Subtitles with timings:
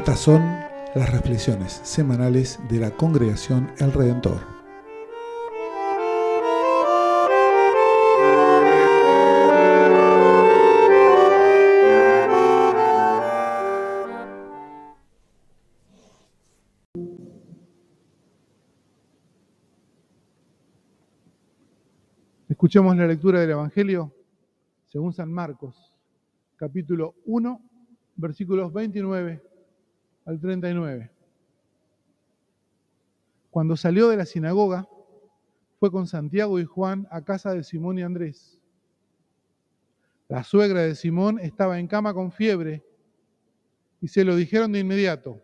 [0.00, 0.40] Estas son
[0.94, 4.40] las reflexiones semanales de la congregación El Redentor.
[22.48, 24.14] Escuchemos la lectura del Evangelio
[24.86, 25.92] según San Marcos,
[26.56, 27.60] capítulo 1,
[28.16, 29.49] versículos 29
[30.30, 31.10] al 39.
[33.50, 34.88] Cuando salió de la sinagoga,
[35.80, 38.60] fue con Santiago y Juan a casa de Simón y Andrés.
[40.28, 42.86] La suegra de Simón estaba en cama con fiebre
[44.00, 45.42] y se lo dijeron de inmediato.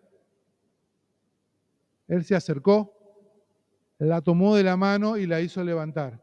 [2.06, 2.92] Él se acercó,
[3.98, 6.22] la tomó de la mano y la hizo levantar.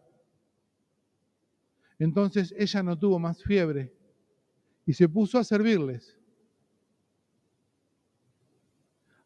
[2.00, 3.94] Entonces ella no tuvo más fiebre
[4.86, 6.23] y se puso a servirles.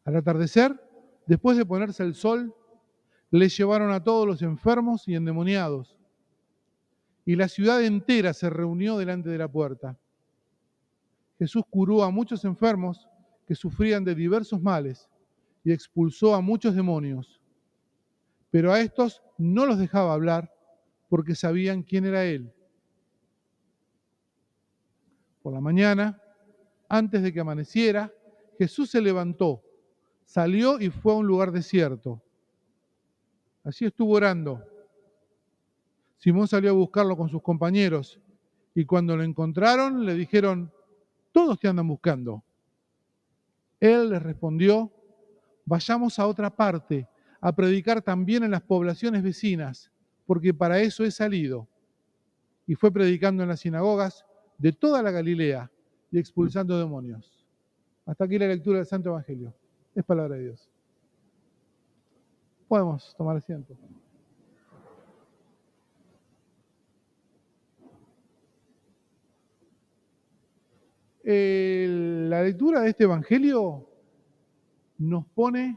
[0.08, 0.74] Al atardecer,
[1.26, 2.54] después de ponerse el sol,
[3.30, 5.98] le llevaron a todos los enfermos y endemoniados.
[7.26, 9.98] Y la ciudad entera se reunió delante de la puerta.
[11.38, 13.06] Jesús curó a muchos enfermos
[13.46, 15.10] que sufrían de diversos males
[15.62, 17.42] y expulsó a muchos demonios.
[18.50, 20.50] Pero a estos no los dejaba hablar
[21.10, 22.50] porque sabían quién era Él.
[25.42, 26.18] Por la mañana,
[26.88, 28.10] antes de que amaneciera,
[28.56, 29.67] Jesús se levantó
[30.28, 32.22] salió y fue a un lugar desierto.
[33.64, 34.62] Así estuvo orando.
[36.18, 38.20] Simón salió a buscarlo con sus compañeros
[38.74, 40.70] y cuando lo encontraron le dijeron,
[41.32, 42.44] todos te andan buscando.
[43.80, 44.92] Él les respondió,
[45.64, 47.08] vayamos a otra parte
[47.40, 49.90] a predicar también en las poblaciones vecinas,
[50.26, 51.66] porque para eso he salido.
[52.66, 54.26] Y fue predicando en las sinagogas
[54.58, 55.70] de toda la Galilea
[56.10, 57.46] y expulsando demonios.
[58.04, 59.54] Hasta aquí la lectura del Santo Evangelio.
[59.98, 60.70] Es palabra de Dios.
[62.68, 63.76] Podemos tomar asiento.
[71.24, 73.86] la lectura de este Evangelio
[74.98, 75.76] nos pone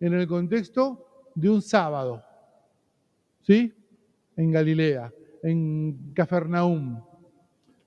[0.00, 2.22] en el contexto de un sábado,
[3.42, 3.72] ¿sí?
[4.36, 5.10] En Galilea,
[5.44, 7.00] en Cafarnaum.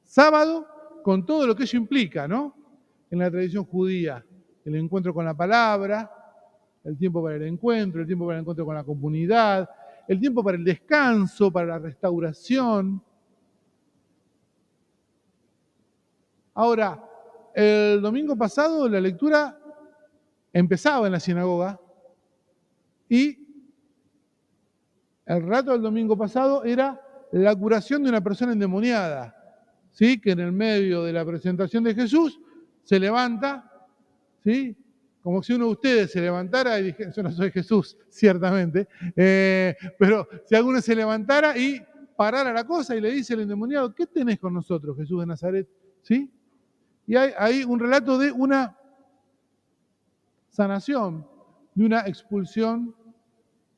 [0.06, 0.66] Sábado
[1.04, 2.56] con todo lo que eso implica, ¿no?
[3.12, 4.26] En la tradición judía
[4.66, 6.12] el encuentro con la palabra,
[6.84, 9.70] el tiempo para el encuentro, el tiempo para el encuentro con la comunidad,
[10.08, 13.02] el tiempo para el descanso, para la restauración.
[16.54, 17.04] Ahora,
[17.54, 19.60] el domingo pasado la lectura
[20.52, 21.80] empezaba en la sinagoga
[23.08, 23.48] y
[25.26, 27.00] el rato del domingo pasado era
[27.32, 29.36] la curación de una persona endemoniada,
[29.92, 30.20] ¿sí?
[30.20, 32.40] que en el medio de la presentación de Jesús
[32.84, 33.69] se levanta
[34.44, 34.76] ¿sí?
[35.22, 39.76] Como si uno de ustedes se levantara y dijera, yo no soy Jesús, ciertamente, eh,
[39.98, 41.82] pero si alguno se levantara y
[42.16, 45.70] parara la cosa y le dice al endemoniado, ¿qué tenés con nosotros, Jesús de Nazaret?
[46.02, 46.30] ¿Sí?
[47.08, 48.78] Y hay, un relato de una
[50.50, 51.26] sanación,
[51.74, 52.94] de una expulsión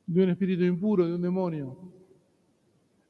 [0.05, 1.77] de un espíritu impuro, de un demonio.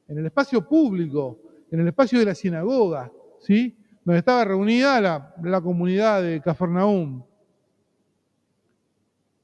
[0.06, 1.40] En el espacio público,
[1.70, 3.76] en el espacio de la sinagoga, ¿sí?
[4.04, 7.24] donde estaba reunida la, la comunidad de Cafarnaúm.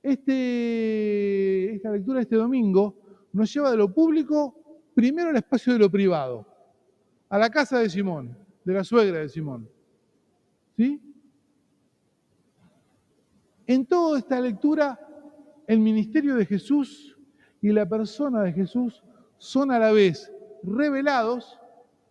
[0.09, 2.97] Este, esta lectura de este domingo
[3.31, 6.47] nos lleva de lo público primero al espacio de lo privado,
[7.29, 9.69] a la casa de Simón, de la suegra de Simón.
[10.79, 10.99] ¿Sí?
[13.67, 14.99] En toda esta lectura,
[15.67, 17.19] el ministerio de Jesús
[17.61, 19.05] y la persona de Jesús
[19.37, 20.33] son a la vez
[20.63, 21.59] revelados,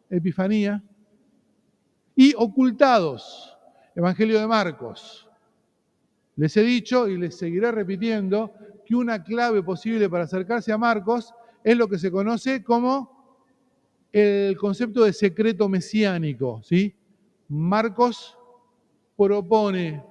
[0.07, 0.83] Epifanía,
[2.15, 3.57] y ocultados,
[3.95, 5.26] Evangelio de Marcos.
[6.37, 8.53] Les he dicho y les seguiré repitiendo
[8.85, 11.33] que una clave posible para acercarse a Marcos
[11.63, 13.17] es lo que se conoce como
[14.11, 16.61] el concepto de secreto mesiánico.
[16.63, 16.95] ¿sí?
[17.49, 18.37] Marcos
[19.17, 20.03] propone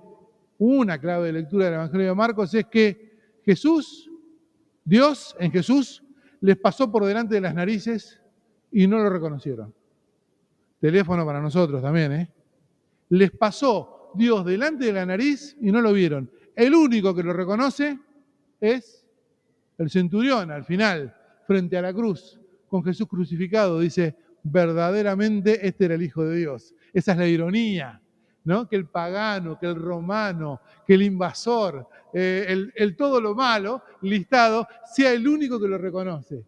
[0.59, 4.11] una clave de lectura del Evangelio de Marcos, es que Jesús,
[4.85, 6.03] Dios en Jesús,
[6.41, 8.21] les pasó por delante de las narices
[8.73, 9.73] y no lo reconocieron.
[10.81, 12.31] Teléfono para nosotros también, ¿eh?
[13.11, 16.31] Les pasó Dios delante de la nariz y no lo vieron.
[16.55, 17.99] El único que lo reconoce
[18.61, 19.05] es
[19.79, 21.15] el centurión al final,
[21.47, 23.81] frente a la cruz, con Jesús crucificado.
[23.81, 26.75] Dice, verdaderamente este era el Hijo de Dios.
[26.93, 28.01] Esa es la ironía,
[28.45, 28.69] ¿no?
[28.69, 33.83] Que el pagano, que el romano, que el invasor, eh, el, el, todo lo malo
[34.03, 36.45] listado, sea el único que lo reconoce.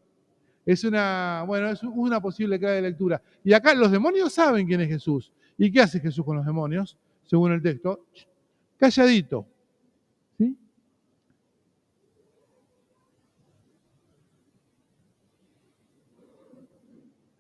[0.65, 3.21] Es una, bueno, es una posible clave de lectura.
[3.45, 5.33] Y acá los demonios saben quién es Jesús.
[5.57, 6.97] ¿Y qué hace Jesús con los demonios?
[7.29, 8.07] según el texto,
[8.79, 9.47] calladito.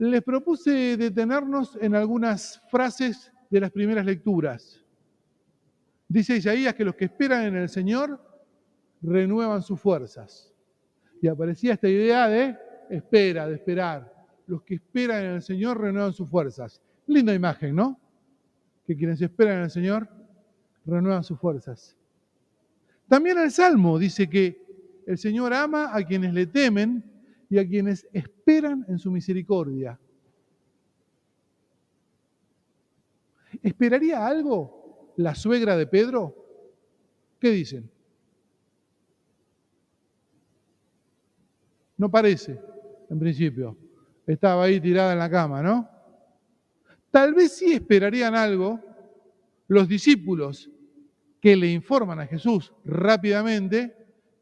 [0.00, 4.80] Les propuse detenernos en algunas frases de las primeras lecturas.
[6.06, 8.22] Dice Isaías que los que esperan en el Señor
[9.02, 10.54] renuevan sus fuerzas.
[11.20, 12.56] Y aparecía esta idea de
[12.90, 14.14] espera, de esperar.
[14.46, 16.80] Los que esperan en el Señor renuevan sus fuerzas.
[17.06, 17.98] Linda imagen, ¿no?
[18.88, 20.08] Que quienes esperan el Señor
[20.86, 21.94] renuevan sus fuerzas.
[23.06, 27.04] También el Salmo dice que el Señor ama a quienes le temen
[27.50, 30.00] y a quienes esperan en su misericordia.
[33.62, 36.34] ¿Esperaría algo la suegra de Pedro?
[37.38, 37.90] ¿Qué dicen?
[41.98, 42.58] No parece,
[43.10, 43.76] en principio.
[44.26, 45.97] Estaba ahí tirada en la cama, ¿no?
[47.10, 48.80] Tal vez sí esperarían algo
[49.68, 50.70] los discípulos
[51.40, 53.94] que le informan a Jesús rápidamente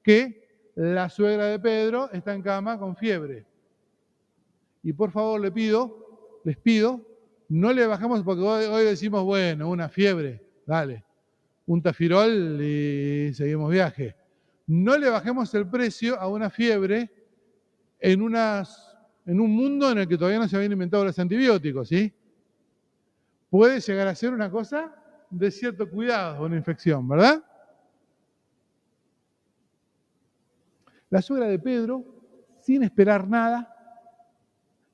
[0.03, 3.47] que la suegra de Pedro está en cama con fiebre.
[4.83, 7.01] Y por favor le pido, les pido,
[7.49, 11.05] no le bajemos porque hoy, decimos, bueno, una fiebre, dale,
[11.67, 14.17] un tafirol y seguimos viaje.
[14.67, 17.11] No le bajemos el precio a una fiebre
[17.99, 18.21] en,
[19.27, 22.13] en un mundo en el que todavía no se habían inventado los antibióticos, ¿sí?
[23.50, 24.94] Puede llegar a ser una cosa
[25.31, 27.44] de cierto cuidado, una infección, ¿verdad?
[31.10, 32.04] La suegra de Pedro,
[32.60, 33.72] sin esperar nada,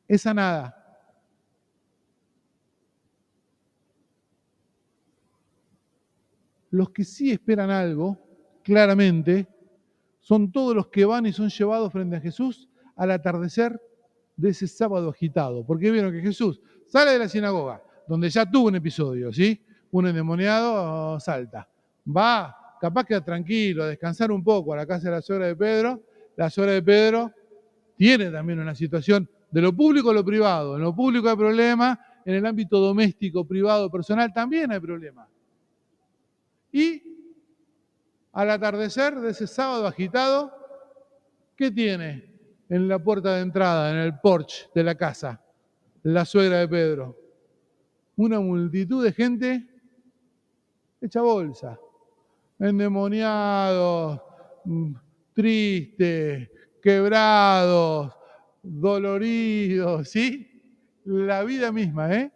[0.06, 0.78] es sanada.
[6.70, 8.18] Los que sí esperan algo,
[8.62, 9.46] claramente,
[10.20, 13.80] son todos los que van y son llevados frente a Jesús al atardecer
[14.36, 15.66] de ese sábado agitado.
[15.66, 17.82] Porque vieron que Jesús sale de la sinagoga,
[18.12, 19.58] donde ya tuvo un episodio, ¿sí?
[19.92, 21.66] Un endemoniado salta.
[22.06, 25.56] Va, capaz queda tranquilo, a descansar un poco a la casa de la suegra de
[25.56, 26.02] Pedro.
[26.36, 27.32] La suegra de Pedro
[27.96, 30.76] tiene también una situación de lo público a lo privado.
[30.76, 35.26] En lo público hay problema, en el ámbito doméstico, privado, personal también hay problema.
[36.70, 37.02] Y
[38.32, 40.52] al atardecer de ese sábado agitado,
[41.56, 42.30] ¿qué tiene?
[42.68, 45.42] en la puerta de entrada, en el porche de la casa,
[46.02, 47.21] la suegra de Pedro.
[48.16, 49.66] Una multitud de gente
[51.00, 51.78] hecha bolsa,
[52.58, 54.20] endemoniados,
[54.64, 54.92] mm,
[55.32, 56.48] tristes,
[56.80, 58.12] quebrados,
[58.62, 60.62] doloridos, ¿sí?
[61.04, 62.32] La vida misma, ¿eh?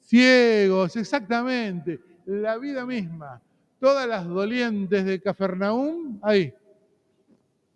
[0.00, 3.42] Ciegos, exactamente, la vida misma.
[3.80, 6.54] Todas las dolientes de Cafarnaúm, ahí,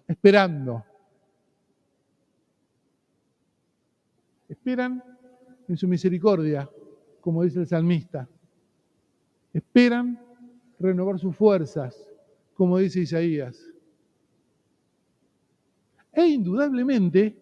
[0.07, 0.85] esperando
[4.49, 5.03] Esperan
[5.69, 6.69] en su misericordia,
[7.27, 8.29] como dice el salmista.
[9.53, 10.17] Esperan
[10.79, 12.09] renovar sus fuerzas,
[12.55, 13.69] como dice Isaías.
[16.13, 17.37] E indudablemente,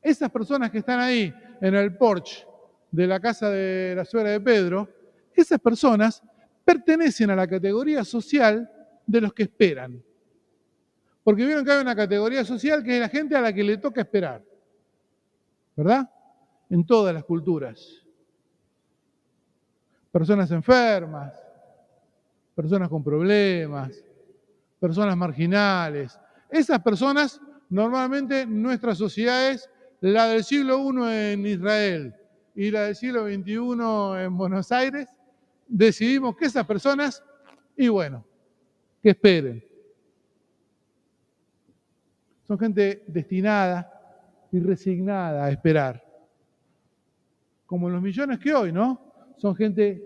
[0.00, 2.46] esas personas que están ahí en el porche
[2.88, 4.88] de la casa de la suegra de Pedro,
[5.34, 6.22] esas personas
[6.64, 8.70] pertenecen a la categoría social
[9.04, 10.00] de los que esperan.
[11.24, 13.76] Porque vieron que hay una categoría social que es la gente a la que le
[13.78, 14.44] toca esperar.
[15.74, 16.08] ¿Verdad?
[16.70, 17.99] en todas las culturas.
[20.10, 21.32] Personas enfermas,
[22.54, 24.04] personas con problemas,
[24.80, 26.18] personas marginales.
[26.50, 32.14] Esas personas, normalmente nuestras sociedades, la del siglo I en Israel
[32.54, 35.08] y la del siglo XXI en Buenos Aires,
[35.68, 37.22] decidimos que esas personas,
[37.76, 38.24] y bueno,
[39.02, 39.64] que esperen.
[42.48, 43.88] Son gente destinada
[44.50, 46.04] y resignada a esperar
[47.66, 49.09] como los millones que hoy, ¿no?
[49.40, 50.02] Son gente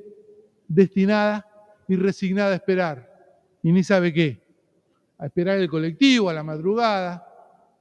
[0.69, 1.45] destinada
[1.89, 3.11] y resignada a esperar,
[3.63, 4.41] y ni sabe qué.
[5.19, 7.27] A esperar el colectivo, a la madrugada,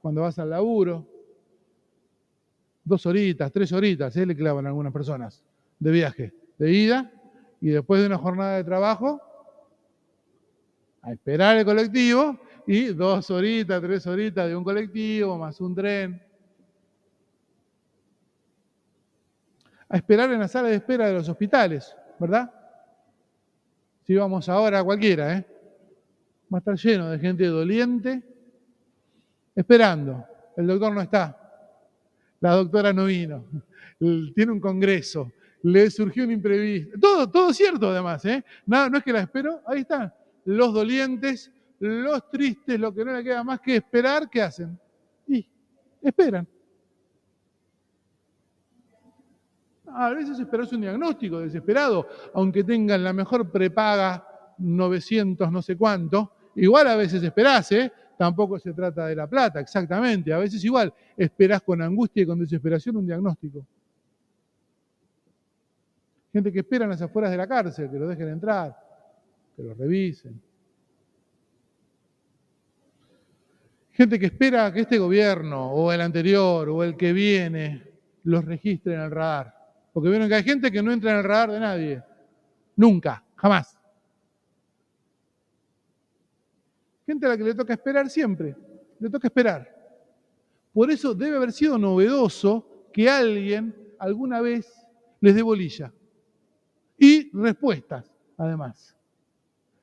[0.02, 1.06] cuando vas al laburo.
[2.84, 4.26] Dos horitas, tres horitas, ¿eh?
[4.26, 5.44] le clavan a algunas personas
[5.78, 7.12] de viaje, de ida,
[7.60, 9.20] y después de una jornada de trabajo,
[11.02, 16.20] a esperar el colectivo, y dos horitas, tres horitas de un colectivo, más un tren.
[19.94, 22.52] A esperar en la sala de espera de los hospitales, ¿verdad?
[24.02, 25.46] Si vamos ahora a cualquiera, ¿eh?
[26.52, 28.20] Va a estar lleno de gente doliente,
[29.54, 30.24] esperando.
[30.56, 31.38] El doctor no está.
[32.40, 33.44] La doctora no vino.
[34.34, 35.30] Tiene un congreso.
[35.62, 36.98] Le surgió un imprevisto.
[37.00, 38.44] Todo, todo cierto además, ¿eh?
[38.66, 39.62] No, no es que la espero.
[39.64, 40.12] Ahí están.
[40.44, 44.76] Los dolientes, los tristes, lo que no le queda más que esperar, ¿qué hacen?
[45.28, 45.46] Y
[46.02, 46.48] esperan.
[49.86, 54.26] A veces esperas un diagnóstico desesperado, aunque tengan la mejor prepaga
[54.58, 56.32] 900 no sé cuánto.
[56.56, 57.92] Igual a veces esperás, ¿eh?
[58.16, 60.32] tampoco se trata de la plata, exactamente.
[60.32, 63.66] A veces igual esperás con angustia y con desesperación un diagnóstico.
[66.32, 68.76] Gente que espera en las afueras de la cárcel, que lo dejen entrar,
[69.56, 70.40] que lo revisen.
[73.92, 77.84] Gente que espera que este gobierno o el anterior o el que viene
[78.24, 79.54] los registre en el radar.
[79.94, 82.02] Porque vieron que hay gente que no entra en el radar de nadie.
[82.74, 83.78] Nunca, jamás.
[87.06, 88.56] Gente a la que le toca esperar siempre.
[88.98, 89.72] Le toca esperar.
[90.72, 94.68] Por eso debe haber sido novedoso que alguien alguna vez
[95.20, 95.92] les dé bolilla.
[96.98, 98.96] Y respuestas, además.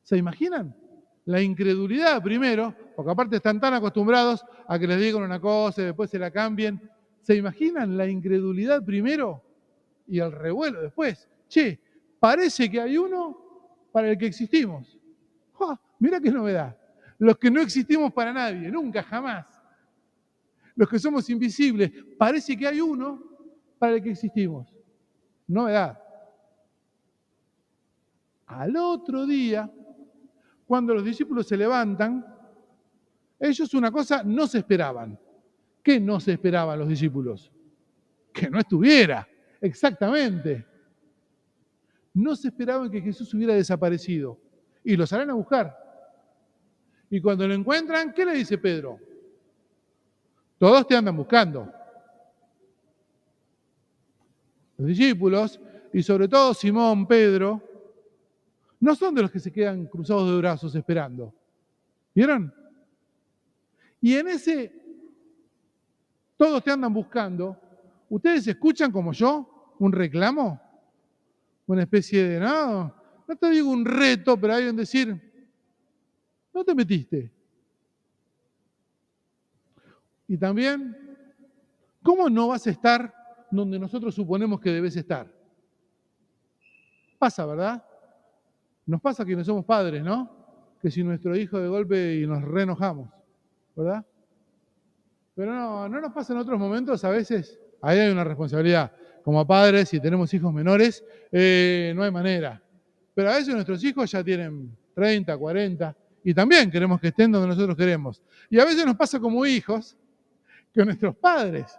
[0.03, 0.75] ¿Se imaginan?
[1.23, 5.85] La incredulidad primero, porque aparte están tan acostumbrados a que les digan una cosa y
[5.85, 6.81] después se la cambien.
[7.21, 9.41] ¿Se imaginan la incredulidad primero
[10.11, 11.27] y el revuelo después?
[11.47, 11.79] Che,
[12.19, 14.99] parece que hay uno para el que existimos.
[15.99, 16.77] mira qué novedad.
[17.17, 19.47] Los que no existimos para nadie, nunca, jamás.
[20.75, 23.23] Los que somos invisibles, parece que hay uno
[23.79, 24.75] para el que existimos.
[25.47, 25.97] Novedad.
[28.47, 29.71] Al otro día,
[30.65, 32.25] cuando los discípulos se levantan,
[33.39, 35.17] ellos una cosa no se esperaban.
[35.81, 37.49] ¿Qué no se esperaban los discípulos?
[38.33, 39.27] Que no estuviera,
[39.61, 40.65] exactamente.
[42.13, 44.37] No se esperaban que Jesús hubiera desaparecido.
[44.83, 45.77] Y lo salen a buscar.
[47.09, 48.99] Y cuando lo encuentran, ¿qué le dice Pedro?
[50.57, 51.71] Todos te andan buscando.
[54.77, 55.59] Los discípulos,
[55.93, 57.61] y sobre todo Simón, Pedro,
[58.79, 61.33] no son de los que se quedan cruzados de brazos esperando.
[62.15, 62.53] ¿Vieron?
[64.01, 64.73] Y en ese,
[66.35, 67.55] todos te andan buscando,
[68.09, 69.50] ¿ustedes escuchan como yo
[69.85, 70.61] un reclamo?
[71.67, 72.93] Una especie de, no,
[73.27, 75.31] no te digo un reto, pero hay un decir,
[76.53, 77.31] no te metiste.
[80.27, 80.95] Y también,
[82.03, 83.13] ¿cómo no vas a estar
[83.49, 85.31] donde nosotros suponemos que debes estar?
[87.17, 87.83] Pasa, ¿verdad?
[88.85, 90.29] Nos pasa que no somos padres, ¿no?
[90.81, 93.09] Que si nuestro hijo de golpe y nos reenojamos.
[93.75, 94.05] ¿verdad?
[95.35, 98.91] Pero no, no nos pasa en otros momentos, a veces, ahí hay una responsabilidad.
[99.23, 102.61] Como padres, si tenemos hijos menores, eh, no hay manera.
[103.13, 107.47] Pero a veces nuestros hijos ya tienen 30, 40, y también queremos que estén donde
[107.47, 108.21] nosotros queremos.
[108.49, 109.95] Y a veces nos pasa como hijos,
[110.73, 111.77] que nuestros padres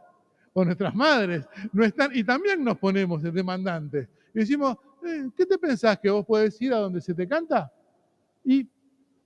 [0.52, 4.08] o nuestras madres no están, y también nos ponemos demandantes.
[4.34, 7.72] Y decimos, eh, ¿qué te pensás que vos podés ir a donde se te canta?
[8.44, 8.68] Y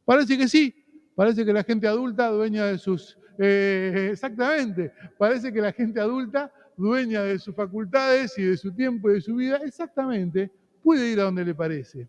[0.05, 0.75] parece que sí,
[1.17, 3.19] Parece que la gente adulta, dueña de sus...
[3.39, 9.11] Eh, exactamente, parece que la gente adulta, dueña de sus facultades y de su tiempo
[9.11, 10.51] y de su vida, exactamente,
[10.83, 12.09] puede ir a donde le parece.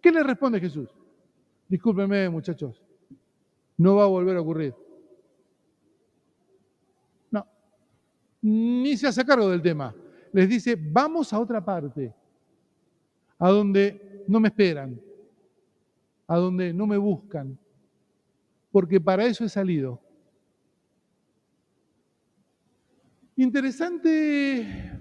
[0.00, 0.88] ¿Qué le responde Jesús?
[1.68, 2.82] Discúlpenme, muchachos,
[3.76, 4.74] no va a volver a ocurrir.
[7.30, 7.46] No,
[8.42, 9.94] ni se hace cargo del tema.
[10.32, 12.14] Les dice, vamos a otra parte,
[13.38, 15.00] a donde no me esperan,
[16.26, 17.58] a donde no me buscan,
[18.70, 20.00] porque para eso he salido.
[23.36, 25.00] Interesante,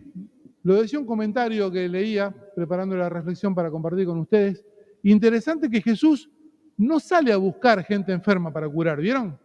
[0.63, 4.63] lo decía un comentario que leía preparando la reflexión para compartir con ustedes,
[5.03, 6.29] interesante que Jesús
[6.77, 9.37] no sale a buscar gente enferma para curar, ¿vieron?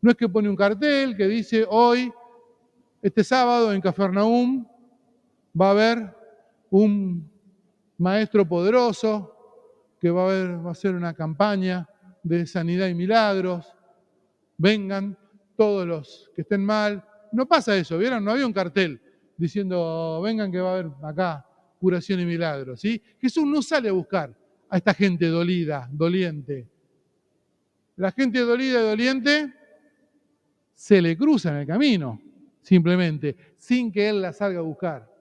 [0.00, 2.12] No es que pone un cartel que dice hoy,
[3.00, 4.66] este sábado en Cafarnaúm,
[5.58, 6.14] va a haber
[6.70, 7.30] un
[7.98, 9.30] maestro poderoso
[10.00, 11.88] que va a, haber, va a ser una campaña
[12.22, 13.72] de sanidad y milagros.
[14.58, 15.16] Vengan
[15.56, 17.04] todos los que estén mal.
[17.34, 18.24] No pasa eso, ¿vieron?
[18.24, 19.00] No había un cartel
[19.36, 21.44] diciendo, vengan que va a haber acá
[21.80, 22.80] curación y milagros.
[22.80, 23.02] ¿sí?
[23.18, 24.32] Jesús no sale a buscar
[24.68, 26.70] a esta gente dolida, doliente.
[27.96, 29.52] La gente dolida y doliente
[30.74, 32.20] se le cruza en el camino,
[32.62, 35.12] simplemente, sin que Él la salga a buscar.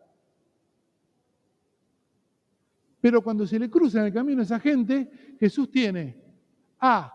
[3.01, 6.15] Pero cuando se le cruza en el camino a esa gente, Jesús tiene
[6.79, 7.11] A,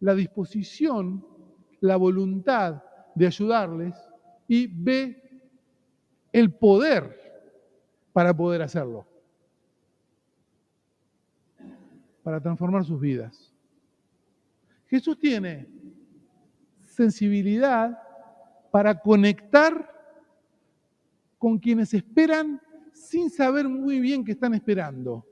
[0.00, 1.22] la disposición,
[1.80, 2.82] la voluntad
[3.14, 3.94] de ayudarles
[4.48, 5.18] y B,
[6.32, 7.20] el poder
[8.12, 9.06] para poder hacerlo,
[12.22, 13.52] para transformar sus vidas.
[14.88, 15.66] Jesús tiene
[16.84, 17.98] sensibilidad
[18.70, 19.90] para conectar
[21.38, 22.60] con quienes esperan
[22.92, 25.26] sin saber muy bien qué están esperando.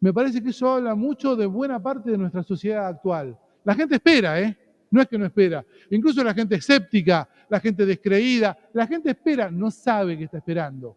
[0.00, 3.38] Me parece que eso habla mucho de buena parte de nuestra sociedad actual.
[3.64, 4.58] La gente espera, ¿eh?
[4.92, 5.64] No es que no espera.
[5.90, 10.96] Incluso la gente escéptica, la gente descreída, la gente espera, no sabe qué está esperando.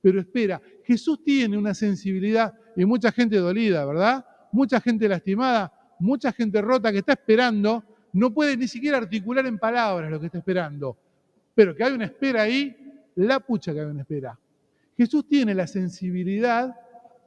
[0.00, 0.62] Pero espera.
[0.84, 4.24] Jesús tiene una sensibilidad y mucha gente dolida, ¿verdad?
[4.52, 9.58] Mucha gente lastimada mucha gente rota que está esperando, no puede ni siquiera articular en
[9.58, 10.96] palabras lo que está esperando.
[11.54, 12.76] Pero que hay una espera ahí,
[13.16, 14.38] la pucha que hay una espera.
[14.96, 16.74] Jesús tiene la sensibilidad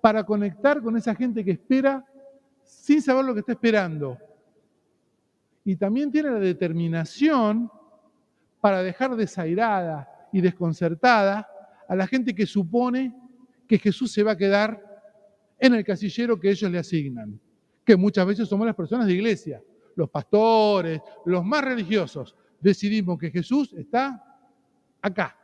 [0.01, 2.05] para conectar con esa gente que espera
[2.63, 4.17] sin saber lo que está esperando.
[5.65, 7.71] Y también tiene la determinación
[8.59, 11.47] para dejar desairada y desconcertada
[11.87, 13.15] a la gente que supone
[13.67, 14.81] que Jesús se va a quedar
[15.59, 17.39] en el casillero que ellos le asignan,
[17.85, 19.61] que muchas veces somos las personas de iglesia,
[19.95, 22.35] los pastores, los más religiosos.
[22.59, 24.23] Decidimos que Jesús está
[25.01, 25.37] acá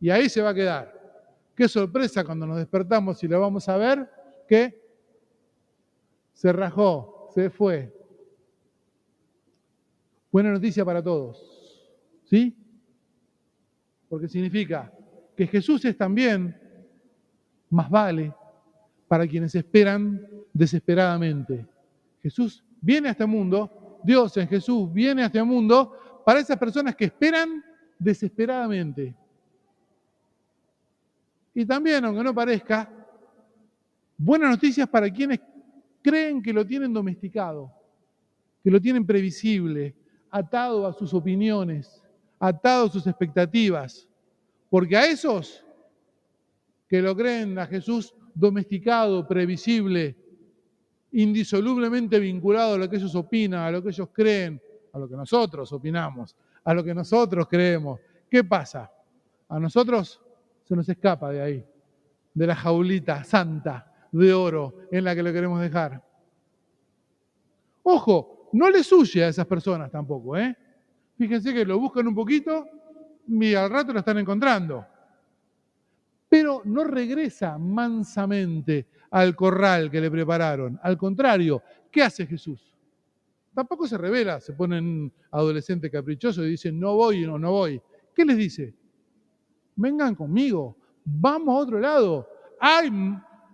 [0.00, 0.98] y ahí se va a quedar.
[1.54, 4.10] Qué sorpresa cuando nos despertamos y lo vamos a ver
[4.46, 4.80] que
[6.32, 7.97] se rajó, se fue.
[10.30, 11.42] Buena noticia para todos.
[12.24, 12.54] ¿Sí?
[14.08, 14.92] Porque significa
[15.36, 16.56] que Jesús es también
[17.70, 18.34] más vale
[19.06, 21.66] para quienes esperan desesperadamente.
[22.22, 26.94] Jesús viene a este mundo, Dios en Jesús viene a este mundo para esas personas
[26.94, 27.64] que esperan
[27.98, 29.14] desesperadamente.
[31.54, 32.88] Y también, aunque no parezca,
[34.16, 35.40] buenas noticias para quienes
[36.02, 37.72] creen que lo tienen domesticado,
[38.62, 39.94] que lo tienen previsible,
[40.30, 42.02] atado a sus opiniones,
[42.38, 44.08] atado a sus expectativas.
[44.70, 45.64] Porque a esos
[46.88, 50.16] que lo creen a Jesús domesticado, previsible,
[51.12, 54.60] indisolublemente vinculado a lo que ellos opinan, a lo que ellos creen,
[54.92, 58.00] a lo que nosotros opinamos, a lo que nosotros creemos.
[58.30, 58.90] ¿Qué pasa?
[59.48, 60.20] A nosotros
[60.64, 61.66] se nos escapa de ahí,
[62.34, 66.02] de la jaulita santa de oro en la que lo queremos dejar.
[67.82, 70.56] Ojo, no les huye a esas personas tampoco, ¿eh?
[71.16, 72.66] Fíjense que lo buscan un poquito
[73.26, 74.86] y al rato lo están encontrando.
[76.28, 80.78] Pero no regresa mansamente al corral que le prepararon.
[80.82, 82.74] Al contrario, ¿qué hace Jesús?
[83.54, 87.80] Tampoco se revela, se ponen adolescentes caprichosos y dicen, no voy no, no voy.
[88.14, 88.74] ¿Qué les dice?
[89.74, 92.28] Vengan conmigo, vamos a otro lado.
[92.60, 92.90] Hay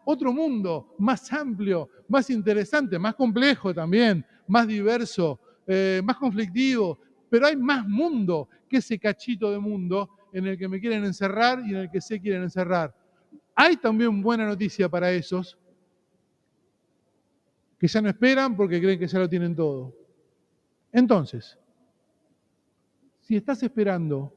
[0.05, 6.99] otro mundo más amplio, más interesante, más complejo también, más diverso, eh, más conflictivo,
[7.31, 11.63] pero hay más mundo que ese cachito de mundo en el que me quieren encerrar
[11.67, 12.95] y en el que se quieren encerrar.
[13.55, 15.57] Hay también buena noticia para esos
[17.79, 19.95] que ya no esperan porque creen que ya lo tienen todo.
[20.93, 21.59] Entonces,
[23.21, 24.33] si estás esperando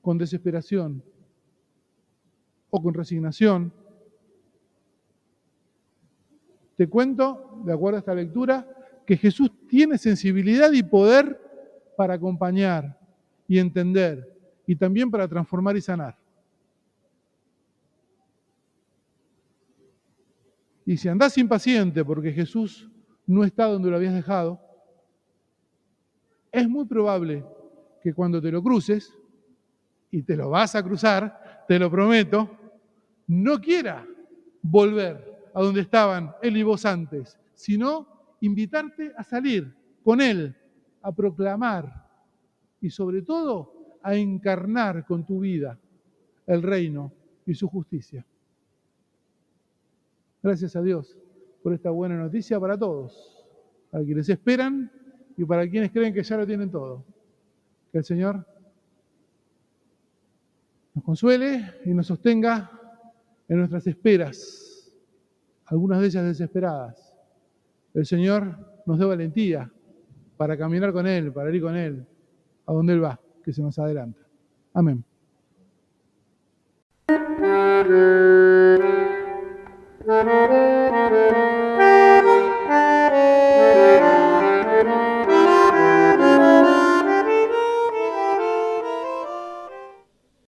[0.00, 1.02] con desesperación
[2.70, 3.72] o con resignación,
[6.78, 8.64] te cuento, de acuerdo a esta lectura,
[9.04, 11.36] que Jesús tiene sensibilidad y poder
[11.96, 12.96] para acompañar
[13.48, 14.32] y entender
[14.64, 16.16] y también para transformar y sanar.
[20.86, 22.88] Y si andás impaciente porque Jesús
[23.26, 24.60] no está donde lo habías dejado,
[26.52, 27.44] es muy probable
[28.00, 29.12] que cuando te lo cruces,
[30.10, 32.48] y te lo vas a cruzar, te lo prometo,
[33.26, 34.06] no quiera
[34.62, 40.54] volver a donde estaban él y vos antes, sino invitarte a salir con él
[41.02, 42.06] a proclamar
[42.80, 45.78] y sobre todo a encarnar con tu vida
[46.46, 47.12] el reino
[47.46, 48.24] y su justicia.
[50.42, 51.16] Gracias a Dios
[51.62, 53.44] por esta buena noticia para todos,
[53.90, 54.90] para quienes esperan
[55.36, 57.04] y para quienes creen que ya lo tienen todo.
[57.90, 58.46] Que el Señor
[60.94, 62.70] nos consuele y nos sostenga
[63.48, 64.67] en nuestras esperas,
[65.68, 67.14] algunas de ellas desesperadas.
[67.94, 69.70] El Señor nos dé valentía
[70.36, 72.06] para caminar con Él, para ir con Él,
[72.66, 74.20] a donde Él va, que se nos adelanta.
[74.74, 75.04] Amén.